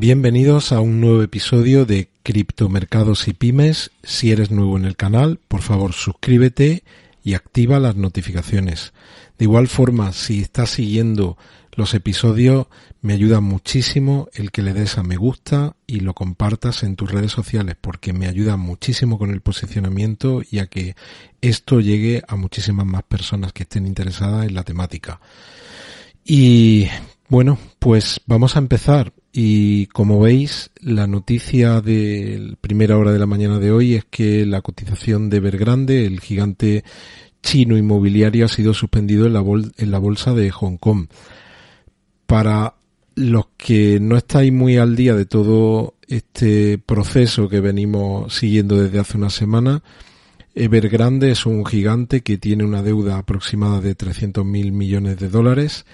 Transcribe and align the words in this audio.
Bienvenidos 0.00 0.72
a 0.72 0.80
un 0.80 0.98
nuevo 0.98 1.22
episodio 1.22 1.84
de 1.84 2.08
Criptomercados 2.22 3.28
y 3.28 3.34
Pymes. 3.34 3.90
Si 4.02 4.32
eres 4.32 4.50
nuevo 4.50 4.78
en 4.78 4.86
el 4.86 4.96
canal, 4.96 5.40
por 5.46 5.60
favor 5.60 5.92
suscríbete 5.92 6.84
y 7.22 7.34
activa 7.34 7.78
las 7.78 7.96
notificaciones. 7.96 8.94
De 9.36 9.44
igual 9.44 9.68
forma, 9.68 10.14
si 10.14 10.40
estás 10.40 10.70
siguiendo 10.70 11.36
los 11.72 11.92
episodios, 11.92 12.68
me 13.02 13.12
ayuda 13.12 13.42
muchísimo 13.42 14.30
el 14.32 14.52
que 14.52 14.62
le 14.62 14.72
des 14.72 14.96
a 14.96 15.02
me 15.02 15.16
gusta 15.16 15.76
y 15.86 16.00
lo 16.00 16.14
compartas 16.14 16.82
en 16.82 16.96
tus 16.96 17.12
redes 17.12 17.32
sociales 17.32 17.76
porque 17.78 18.14
me 18.14 18.26
ayuda 18.26 18.56
muchísimo 18.56 19.18
con 19.18 19.30
el 19.30 19.42
posicionamiento 19.42 20.40
y 20.50 20.60
a 20.60 20.66
que 20.66 20.96
esto 21.42 21.78
llegue 21.78 22.22
a 22.26 22.36
muchísimas 22.36 22.86
más 22.86 23.02
personas 23.02 23.52
que 23.52 23.64
estén 23.64 23.86
interesadas 23.86 24.46
en 24.46 24.54
la 24.54 24.64
temática. 24.64 25.20
Y 26.24 26.88
bueno, 27.28 27.58
pues 27.78 28.22
vamos 28.24 28.56
a 28.56 28.60
empezar. 28.60 29.12
Y 29.32 29.86
como 29.86 30.20
veis, 30.20 30.70
la 30.80 31.06
noticia 31.06 31.80
de 31.80 32.56
primera 32.60 32.98
hora 32.98 33.12
de 33.12 33.18
la 33.18 33.26
mañana 33.26 33.58
de 33.58 33.70
hoy 33.70 33.94
es 33.94 34.04
que 34.04 34.44
la 34.44 34.60
cotización 34.60 35.30
de 35.30 35.36
Evergrande, 35.36 36.04
el 36.04 36.20
gigante 36.20 36.84
chino 37.42 37.76
inmobiliario, 37.76 38.46
ha 38.46 38.48
sido 38.48 38.74
suspendido 38.74 39.26
en 39.26 39.34
la, 39.34 39.40
en 39.40 39.90
la 39.90 39.98
bolsa 39.98 40.34
de 40.34 40.50
Hong 40.50 40.78
Kong. 40.78 41.06
Para 42.26 42.74
los 43.14 43.46
que 43.56 44.00
no 44.00 44.16
estáis 44.16 44.52
muy 44.52 44.78
al 44.78 44.96
día 44.96 45.14
de 45.14 45.26
todo 45.26 45.94
este 46.08 46.78
proceso 46.78 47.48
que 47.48 47.60
venimos 47.60 48.34
siguiendo 48.34 48.82
desde 48.82 48.98
hace 48.98 49.16
una 49.16 49.30
semana, 49.30 49.82
Evergrande 50.56 51.30
es 51.30 51.46
un 51.46 51.64
gigante 51.64 52.22
que 52.22 52.36
tiene 52.36 52.64
una 52.64 52.82
deuda 52.82 53.18
aproximada 53.18 53.80
de 53.80 53.94
300 53.94 54.44
mil 54.44 54.72
millones 54.72 55.18
de 55.18 55.28
dólares 55.28 55.86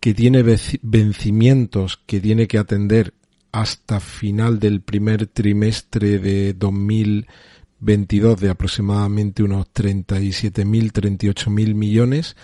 que 0.00 0.14
tiene 0.14 0.42
vencimientos 0.82 2.00
que 2.06 2.20
tiene 2.20 2.46
que 2.46 2.58
atender 2.58 3.14
hasta 3.52 4.00
final 4.00 4.58
del 4.58 4.80
primer 4.82 5.26
trimestre 5.26 6.18
de 6.18 6.52
2022 6.52 8.40
de 8.40 8.50
aproximadamente 8.50 9.42
unos 9.42 9.66
37.000, 9.72 10.92
38.000 10.92 11.74
millones 11.74 12.36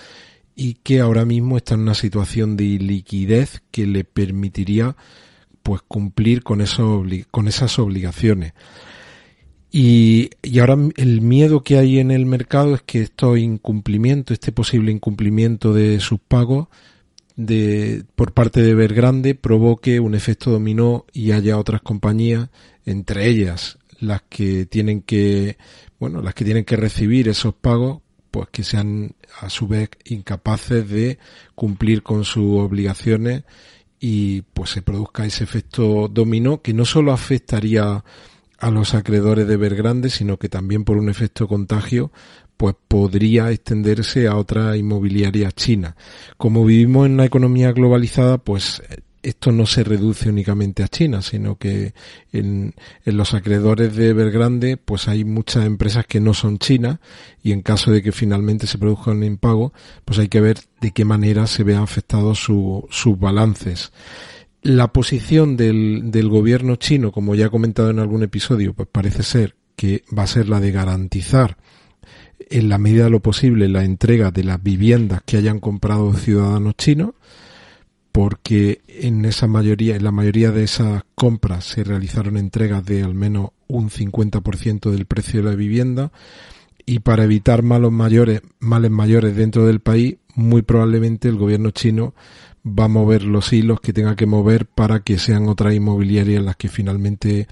y 0.56 0.74
que 0.74 1.00
ahora 1.00 1.24
mismo 1.24 1.56
está 1.56 1.74
en 1.74 1.80
una 1.80 1.94
situación 1.94 2.56
de 2.56 2.64
liquidez 2.64 3.62
que 3.70 3.86
le 3.86 4.04
permitiría 4.04 4.96
pues 5.62 5.82
cumplir 5.82 6.42
con, 6.42 6.62
con 7.30 7.48
esas 7.48 7.78
obligaciones. 7.78 8.52
Y, 9.70 10.30
y, 10.42 10.60
ahora 10.60 10.76
el 10.96 11.20
miedo 11.20 11.64
que 11.64 11.78
hay 11.78 11.98
en 11.98 12.12
el 12.12 12.26
mercado 12.26 12.76
es 12.76 12.82
que 12.82 13.02
estos 13.02 13.38
incumplimientos, 13.38 14.34
este 14.34 14.52
posible 14.52 14.92
incumplimiento 14.92 15.74
de 15.74 15.98
sus 15.98 16.20
pagos, 16.20 16.68
de, 17.36 18.04
por 18.14 18.32
parte 18.32 18.62
de 18.62 18.70
Evergrande 18.70 19.34
provoque 19.34 20.00
un 20.00 20.14
efecto 20.14 20.50
dominó 20.50 21.04
y 21.12 21.32
haya 21.32 21.58
otras 21.58 21.82
compañías, 21.82 22.48
entre 22.84 23.28
ellas 23.28 23.78
las 24.00 24.22
que 24.22 24.66
tienen 24.66 25.02
que, 25.02 25.56
bueno, 25.98 26.20
las 26.20 26.34
que 26.34 26.44
tienen 26.44 26.64
que 26.64 26.76
recibir 26.76 27.28
esos 27.28 27.54
pagos, 27.54 28.02
pues 28.30 28.48
que 28.50 28.64
sean 28.64 29.14
a 29.40 29.48
su 29.48 29.68
vez 29.68 29.90
incapaces 30.04 30.88
de 30.88 31.18
cumplir 31.54 32.02
con 32.02 32.24
sus 32.24 32.58
obligaciones 32.58 33.44
y 34.00 34.42
pues 34.42 34.70
se 34.70 34.82
produzca 34.82 35.24
ese 35.24 35.44
efecto 35.44 36.08
dominó 36.08 36.60
que 36.60 36.74
no 36.74 36.84
solo 36.84 37.12
afectaría 37.12 38.04
a 38.58 38.70
los 38.70 38.94
acreedores 38.94 39.46
de 39.46 39.54
Evergrande, 39.54 40.10
sino 40.10 40.38
que 40.38 40.48
también 40.48 40.84
por 40.84 40.96
un 40.96 41.08
efecto 41.08 41.46
contagio 41.48 42.12
pues 42.56 42.74
podría 42.88 43.50
extenderse 43.50 44.28
a 44.28 44.36
otra 44.36 44.76
inmobiliaria 44.76 45.50
china. 45.52 45.96
Como 46.36 46.64
vivimos 46.64 47.06
en 47.06 47.14
una 47.14 47.24
economía 47.24 47.72
globalizada, 47.72 48.38
pues 48.38 48.82
esto 49.24 49.52
no 49.52 49.66
se 49.66 49.82
reduce 49.82 50.28
únicamente 50.28 50.82
a 50.82 50.88
China, 50.88 51.22
sino 51.22 51.56
que 51.56 51.94
en, 52.32 52.74
los 53.04 53.32
acreedores 53.34 53.96
de 53.96 54.10
Evergrande, 54.10 54.76
pues 54.76 55.08
hay 55.08 55.24
muchas 55.24 55.64
empresas 55.64 56.06
que 56.06 56.20
no 56.20 56.34
son 56.34 56.58
chinas 56.58 56.98
y 57.42 57.52
en 57.52 57.62
caso 57.62 57.90
de 57.90 58.02
que 58.02 58.12
finalmente 58.12 58.66
se 58.66 58.78
produzca 58.78 59.12
un 59.12 59.24
impago, 59.24 59.72
pues 60.04 60.18
hay 60.18 60.28
que 60.28 60.40
ver 60.40 60.58
de 60.80 60.92
qué 60.92 61.04
manera 61.04 61.46
se 61.46 61.64
vean 61.64 61.82
afectados 61.82 62.38
sus 62.38 63.18
balances. 63.18 63.92
La 64.62 64.92
posición 64.92 65.56
del, 65.56 66.10
del 66.10 66.28
gobierno 66.28 66.76
chino, 66.76 67.10
como 67.10 67.34
ya 67.34 67.46
he 67.46 67.50
comentado 67.50 67.90
en 67.90 67.98
algún 67.98 68.22
episodio, 68.22 68.74
pues 68.74 68.88
parece 68.90 69.22
ser 69.22 69.56
que 69.74 70.04
va 70.16 70.24
a 70.24 70.28
ser 70.28 70.48
la 70.48 70.60
de 70.60 70.70
garantizar 70.70 71.56
en 72.50 72.68
la 72.68 72.78
medida 72.78 73.04
de 73.04 73.10
lo 73.10 73.20
posible 73.20 73.68
la 73.68 73.84
entrega 73.84 74.30
de 74.30 74.44
las 74.44 74.62
viviendas 74.62 75.22
que 75.24 75.36
hayan 75.36 75.60
comprado 75.60 76.12
ciudadanos 76.14 76.74
chinos, 76.76 77.10
porque 78.12 78.80
en 78.86 79.24
esa 79.24 79.46
mayoría, 79.46 79.96
en 79.96 80.04
la 80.04 80.12
mayoría 80.12 80.50
de 80.50 80.64
esas 80.64 81.02
compras 81.14 81.64
se 81.64 81.82
realizaron 81.84 82.36
entregas 82.36 82.84
de 82.84 83.02
al 83.02 83.14
menos 83.14 83.50
un 83.66 83.90
50% 83.90 84.90
del 84.90 85.06
precio 85.06 85.42
de 85.42 85.50
la 85.50 85.56
vivienda 85.56 86.12
y 86.86 87.00
para 87.00 87.24
evitar 87.24 87.62
malos 87.62 87.92
mayores, 87.92 88.42
males 88.60 88.90
mayores 88.90 89.34
dentro 89.34 89.66
del 89.66 89.80
país, 89.80 90.16
muy 90.34 90.62
probablemente 90.62 91.28
el 91.28 91.36
gobierno 91.36 91.70
chino 91.70 92.14
va 92.66 92.84
a 92.84 92.88
mover 92.88 93.24
los 93.24 93.52
hilos 93.52 93.80
que 93.80 93.92
tenga 93.92 94.16
que 94.16 94.26
mover 94.26 94.66
para 94.66 95.00
que 95.00 95.18
sean 95.18 95.48
otras 95.48 95.74
inmobiliarias 95.74 96.42
las 96.42 96.56
que 96.56 96.68
finalmente 96.68 97.46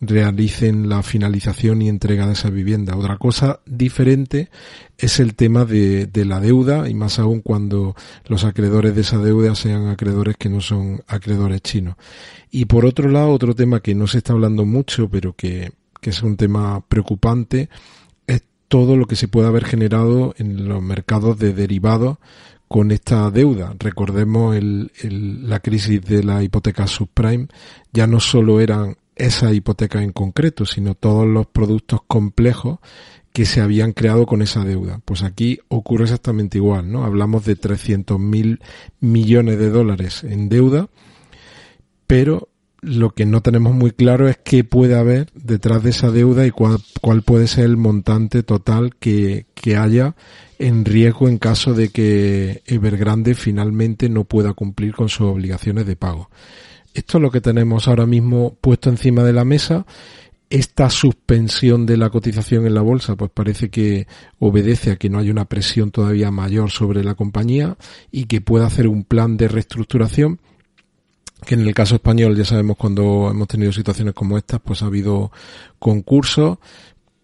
realicen 0.00 0.88
la 0.88 1.02
finalización 1.02 1.82
y 1.82 1.88
entrega 1.88 2.26
de 2.26 2.34
esa 2.34 2.50
vivienda. 2.50 2.96
Otra 2.96 3.16
cosa 3.18 3.60
diferente 3.66 4.48
es 4.96 5.18
el 5.18 5.34
tema 5.34 5.64
de, 5.64 6.06
de, 6.06 6.24
la 6.24 6.40
deuda 6.40 6.88
y 6.88 6.94
más 6.94 7.18
aún 7.18 7.40
cuando 7.40 7.96
los 8.26 8.44
acreedores 8.44 8.94
de 8.94 9.00
esa 9.00 9.18
deuda 9.18 9.54
sean 9.54 9.88
acreedores 9.88 10.36
que 10.36 10.48
no 10.48 10.60
son 10.60 11.02
acreedores 11.08 11.62
chinos. 11.62 11.96
Y 12.50 12.66
por 12.66 12.86
otro 12.86 13.08
lado, 13.08 13.30
otro 13.30 13.54
tema 13.54 13.80
que 13.80 13.94
no 13.94 14.06
se 14.06 14.18
está 14.18 14.32
hablando 14.32 14.64
mucho, 14.64 15.08
pero 15.08 15.34
que, 15.34 15.72
que 16.00 16.10
es 16.10 16.22
un 16.22 16.36
tema 16.36 16.80
preocupante, 16.86 17.68
es 18.26 18.42
todo 18.68 18.96
lo 18.96 19.06
que 19.06 19.16
se 19.16 19.28
puede 19.28 19.48
haber 19.48 19.64
generado 19.64 20.34
en 20.38 20.68
los 20.68 20.82
mercados 20.82 21.38
de 21.38 21.52
derivados 21.52 22.18
con 22.68 22.90
esta 22.90 23.30
deuda. 23.30 23.74
Recordemos 23.78 24.54
el, 24.54 24.90
la 25.48 25.60
crisis 25.60 26.02
de 26.02 26.22
la 26.22 26.42
hipoteca 26.42 26.86
subprime. 26.86 27.48
Ya 27.92 28.06
no 28.06 28.20
solo 28.20 28.60
eran 28.60 28.96
esa 29.18 29.52
hipoteca 29.52 30.02
en 30.02 30.12
concreto, 30.12 30.64
sino 30.64 30.94
todos 30.94 31.26
los 31.26 31.46
productos 31.46 32.00
complejos 32.06 32.78
que 33.32 33.44
se 33.44 33.60
habían 33.60 33.92
creado 33.92 34.26
con 34.26 34.42
esa 34.42 34.64
deuda. 34.64 35.00
Pues 35.04 35.22
aquí 35.22 35.60
ocurre 35.68 36.04
exactamente 36.04 36.58
igual, 36.58 36.90
¿no? 36.90 37.04
Hablamos 37.04 37.44
de 37.44 37.56
300 37.56 38.18
mil 38.18 38.60
millones 39.00 39.58
de 39.58 39.70
dólares 39.70 40.24
en 40.24 40.48
deuda, 40.48 40.88
pero 42.06 42.48
lo 42.80 43.10
que 43.10 43.26
no 43.26 43.42
tenemos 43.42 43.74
muy 43.74 43.90
claro 43.90 44.28
es 44.28 44.38
qué 44.38 44.64
puede 44.64 44.96
haber 44.96 45.30
detrás 45.34 45.82
de 45.82 45.90
esa 45.90 46.10
deuda 46.10 46.46
y 46.46 46.50
cuál, 46.50 46.78
cuál 47.00 47.22
puede 47.22 47.48
ser 47.48 47.64
el 47.64 47.76
montante 47.76 48.42
total 48.42 48.94
que, 48.96 49.46
que 49.54 49.76
haya 49.76 50.14
en 50.58 50.84
riesgo 50.84 51.28
en 51.28 51.38
caso 51.38 51.74
de 51.74 51.90
que 51.90 52.62
Evergrande 52.66 53.34
finalmente 53.34 54.08
no 54.08 54.24
pueda 54.24 54.52
cumplir 54.54 54.94
con 54.94 55.08
sus 55.08 55.28
obligaciones 55.28 55.86
de 55.86 55.96
pago. 55.96 56.30
Esto 56.98 57.18
es 57.18 57.22
lo 57.22 57.30
que 57.30 57.40
tenemos 57.40 57.86
ahora 57.86 58.06
mismo 58.06 58.56
puesto 58.60 58.90
encima 58.90 59.22
de 59.22 59.32
la 59.32 59.44
mesa. 59.44 59.86
Esta 60.50 60.90
suspensión 60.90 61.86
de 61.86 61.96
la 61.96 62.10
cotización 62.10 62.66
en 62.66 62.74
la 62.74 62.80
bolsa, 62.80 63.14
pues 63.14 63.30
parece 63.32 63.70
que 63.70 64.08
obedece 64.40 64.90
a 64.90 64.96
que 64.96 65.08
no 65.08 65.20
hay 65.20 65.30
una 65.30 65.44
presión 65.44 65.92
todavía 65.92 66.32
mayor 66.32 66.72
sobre 66.72 67.04
la 67.04 67.14
compañía 67.14 67.76
y 68.10 68.24
que 68.24 68.40
pueda 68.40 68.66
hacer 68.66 68.88
un 68.88 69.04
plan 69.04 69.36
de 69.36 69.46
reestructuración 69.46 70.40
que 71.46 71.54
en 71.54 71.60
el 71.60 71.72
caso 71.72 71.94
español 71.94 72.36
ya 72.36 72.44
sabemos 72.44 72.76
cuando 72.76 73.28
hemos 73.30 73.46
tenido 73.46 73.70
situaciones 73.70 74.12
como 74.12 74.36
estas, 74.36 74.58
pues 74.60 74.82
ha 74.82 74.86
habido 74.86 75.30
concursos 75.78 76.58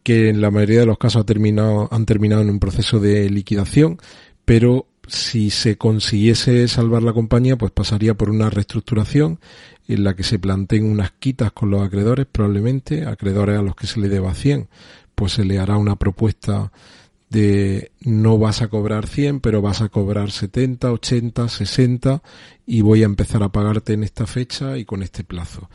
que 0.05 0.29
en 0.29 0.41
la 0.41 0.53
mayoría 0.53 0.79
de 0.79 0.87
los 0.87 0.99
casos 0.99 1.23
ha 1.23 1.27
terminado, 1.27 1.89
han 1.91 2.07
terminado 2.07 2.43
en 2.43 2.51
un 2.51 2.61
proceso 2.61 3.01
de 3.01 3.29
liquidación, 3.29 3.99
pero 4.45 4.87
si 5.09 5.51
se 5.51 5.77
consiguiese 5.77 6.67
salvar 6.69 7.03
la 7.03 7.13
compañía, 7.13 7.57
pues 7.57 7.73
pasaría 7.73 8.15
por 8.15 8.31
una 8.31 8.51
reestructuración 8.51 9.41
en 9.87 10.05
la 10.05 10.15
que 10.15 10.23
se 10.23 10.39
planteen 10.39 10.85
unas 10.85 11.13
quitas 11.13 11.53
con 11.53 11.71
los 11.71 11.83
acreedores, 11.83 12.27
probablemente, 12.31 13.07
acreedores 13.07 13.59
a 13.59 13.63
los 13.63 13.77
que 13.77 13.87
se 13.87 14.01
le 14.01 14.09
deba 14.09 14.35
100, 14.35 14.69
pues 15.15 15.33
se 15.33 15.45
le 15.45 15.59
hará 15.59 15.77
una 15.77 15.97
propuesta 15.97 16.73
de 17.29 17.91
no 18.01 18.39
vas 18.39 18.63
a 18.63 18.69
cobrar 18.69 19.07
100, 19.07 19.41
pero 19.41 19.61
vas 19.61 19.81
a 19.81 19.89
cobrar 19.89 20.31
70, 20.31 20.93
80, 20.93 21.49
60 21.49 22.23
y 22.67 22.81
voy 22.81 23.03
a 23.03 23.07
empezar 23.07 23.43
a 23.43 23.51
pagarte 23.51 23.93
en 23.93 24.05
esta 24.05 24.27
fecha 24.27 24.79
y 24.79 24.85
con 24.85 25.03
este 25.03 25.25
plazo. 25.25 25.69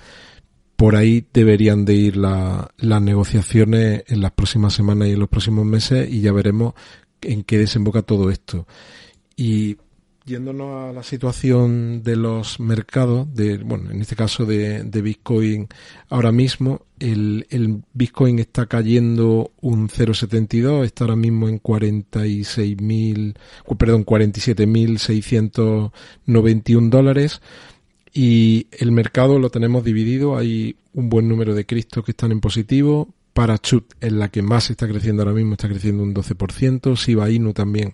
Por 0.75 0.95
ahí 0.95 1.27
deberían 1.33 1.83
de 1.83 1.93
ir 1.93 2.15
las 2.17 3.01
negociaciones 3.01 4.05
en 4.07 4.21
las 4.21 4.31
próximas 4.31 4.73
semanas 4.73 5.09
y 5.09 5.11
en 5.11 5.19
los 5.19 5.27
próximos 5.27 5.65
meses 5.65 6.09
y 6.09 6.21
ya 6.21 6.31
veremos 6.31 6.73
en 7.21 7.43
qué 7.43 7.57
desemboca 7.57 8.01
todo 8.03 8.29
esto. 8.31 8.65
Y 9.39 9.77
yéndonos 10.25 10.89
a 10.89 10.91
la 10.91 11.01
situación 11.01 12.03
de 12.03 12.17
los 12.17 12.59
mercados, 12.59 13.33
de, 13.33 13.57
bueno, 13.59 13.89
en 13.89 14.01
este 14.01 14.17
caso 14.17 14.45
de, 14.45 14.83
Bitcoin 14.83 15.69
ahora 16.09 16.33
mismo, 16.33 16.81
el, 16.99 17.47
el, 17.49 17.81
Bitcoin 17.93 18.39
está 18.39 18.65
cayendo 18.65 19.53
un 19.61 19.87
0,72, 19.87 20.83
está 20.83 21.05
ahora 21.05 21.15
mismo 21.15 21.47
en 21.47 21.61
46.000, 21.61 23.37
perdón, 23.77 24.05
47.691 24.05 26.89
dólares. 26.89 27.41
Y 28.11 28.67
el 28.71 28.91
mercado 28.91 29.39
lo 29.39 29.49
tenemos 29.49 29.85
dividido. 29.85 30.37
Hay 30.37 30.75
un 30.93 31.07
buen 31.07 31.29
número 31.29 31.55
de 31.55 31.65
cristos 31.65 32.03
que 32.03 32.11
están 32.11 32.33
en 32.33 32.41
positivo. 32.41 33.07
Parachute 33.31 33.95
es 34.01 34.11
la 34.11 34.27
que 34.27 34.41
más 34.41 34.69
está 34.69 34.85
creciendo 34.85 35.21
ahora 35.21 35.33
mismo, 35.33 35.53
está 35.53 35.69
creciendo 35.69 36.03
un 36.03 36.13
12%. 36.13 36.97
Shiba 36.97 37.29
Inu 37.29 37.53
también 37.53 37.93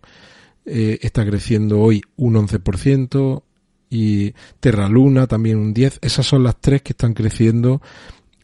eh, 0.66 1.00
está 1.02 1.26
creciendo 1.26 1.80
hoy 1.80 2.02
un 2.18 2.36
11%. 2.36 3.44
Y 3.90 4.34
Terra 4.60 4.90
Luna 4.90 5.28
también 5.28 5.58
un 5.58 5.74
10%. 5.74 6.00
Esas 6.02 6.26
son 6.26 6.44
las 6.44 6.60
tres 6.60 6.82
que 6.82 6.94
están 6.94 7.14
creciendo 7.14 7.82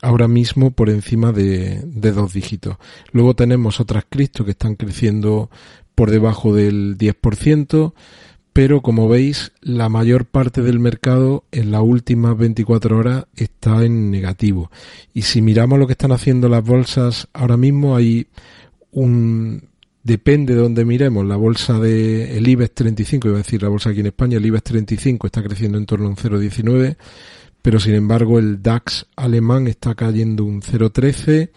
ahora 0.01 0.27
mismo 0.27 0.71
por 0.71 0.89
encima 0.89 1.31
de, 1.31 1.81
dos 1.85 2.33
dígitos. 2.33 2.77
Luego 3.12 3.35
tenemos 3.35 3.79
otras 3.79 4.06
criptos 4.09 4.45
que 4.45 4.51
están 4.51 4.75
creciendo 4.75 5.50
por 5.95 6.12
debajo 6.12 6.53
del 6.53 6.97
10%, 6.97 7.94
pero 8.53 8.81
como 8.81 9.07
veis, 9.07 9.53
la 9.62 9.88
mayor 9.89 10.25
parte 10.25 10.62
del 10.62 10.79
mercado 10.79 11.45
en 11.51 11.71
las 11.71 11.81
últimas 11.81 12.38
24 12.38 12.97
horas 12.97 13.25
está 13.35 13.85
en 13.85 14.12
negativo. 14.12 14.71
Y 15.13 15.24
si 15.24 15.41
miramos 15.41 15.79
lo 15.79 15.88
que 15.88 15.94
están 15.94 16.12
haciendo 16.12 16.50
las 16.50 16.63
bolsas 16.63 17.27
ahora 17.33 17.57
mismo, 17.57 17.95
hay 17.95 18.27
un 18.91 19.70
depende 20.03 20.56
de 20.56 20.62
dónde 20.62 20.86
miremos, 20.86 21.25
la 21.25 21.36
bolsa 21.36 21.80
de 21.80 22.38
el 22.38 22.48
IBEX 22.48 22.74
35, 22.74 23.27
iba 23.27 23.38
a 23.38 23.44
decir 23.44 23.62
la 23.62 23.69
bolsa 23.69 23.92
aquí 23.92 24.00
en 24.00 24.07
España, 24.07 24.38
el 24.38 24.45
IBEX 24.45 24.63
35 24.63 25.27
está 25.27 25.44
creciendo 25.44 25.77
en 25.77 25.86
torno 25.86 26.07
a 26.07 26.09
un 26.09 26.15
0,19, 26.15 26.98
pero 27.62 27.80
sin 27.80 27.94
embargo 27.94 28.39
el 28.39 28.62
DAX 28.62 29.06
alemán 29.15 29.68
está 29.68 29.95
cayendo 29.95 30.44
un 30.44 30.62
0,13 30.62 31.51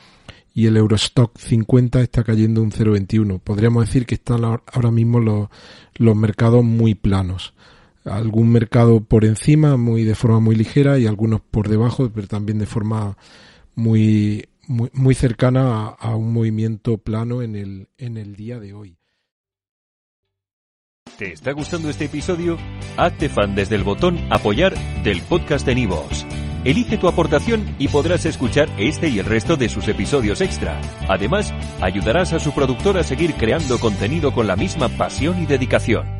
y 0.55 0.67
el 0.67 0.76
Eurostock 0.76 1.37
50 1.37 2.00
está 2.00 2.23
cayendo 2.23 2.62
un 2.62 2.70
0,21. 2.70 3.41
Podríamos 3.41 3.87
decir 3.87 4.06
que 4.06 4.14
están 4.14 4.44
ahora 4.44 4.91
mismo 4.93 5.19
los, 5.19 5.49
los 5.96 6.14
mercados 6.14 6.62
muy 6.62 6.94
planos. 6.94 7.55
Algún 8.05 8.52
mercado 8.52 9.00
por 9.00 9.25
encima, 9.25 9.76
muy 9.76 10.05
de 10.05 10.14
forma 10.14 10.38
muy 10.38 10.55
ligera, 10.55 10.99
y 10.99 11.06
algunos 11.06 11.41
por 11.41 11.69
debajo, 11.69 12.08
pero 12.14 12.29
también 12.29 12.58
de 12.58 12.67
forma 12.67 13.17
muy, 13.75 14.46
muy, 14.69 14.90
muy 14.93 15.14
cercana 15.14 15.88
a, 15.88 16.16
un 16.16 16.32
movimiento 16.32 16.99
plano 16.99 17.43
en 17.43 17.56
el, 17.56 17.88
en 17.99 18.16
el 18.16 18.37
día 18.37 18.58
de 18.58 18.75
hoy. 18.75 18.99
¿Te 21.19 21.32
está 21.32 21.52
gustando 21.52 21.90
este 21.90 22.06
episodio? 22.06 22.58
Hazte 22.96 23.28
fan 23.28 23.55
desde 23.55 23.76
el 23.76 23.84
botón 23.84 24.19
apoyar 24.31 24.75
del 25.05 25.22
podcast 25.22 25.64
de 25.64 25.76
Nivos. 25.76 26.26
Elige 26.64 26.96
tu 26.96 27.08
aportación 27.08 27.76
y 27.78 27.88
podrás 27.88 28.25
escuchar 28.25 28.69
este 28.78 29.08
y 29.08 29.19
el 29.19 29.26
resto 29.26 29.56
de 29.56 29.69
sus 29.69 29.87
episodios 29.87 30.40
extra. 30.40 30.81
Además, 31.08 31.52
ayudarás 31.81 32.32
a 32.32 32.40
su 32.40 32.52
productor 32.52 32.96
a 32.96 33.05
seguir 33.05 33.34
creando 33.34 33.78
contenido 33.78 34.32
con 34.32 34.46
la 34.46 34.56
misma 34.56 34.88
pasión 34.88 35.43
y 35.43 35.46
dedicación. 35.46 36.13